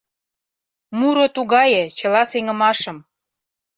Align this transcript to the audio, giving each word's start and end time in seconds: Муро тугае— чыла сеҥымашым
Муро 0.97 1.25
тугае— 1.35 1.83
чыла 1.97 2.21
сеҥымашым 2.31 2.97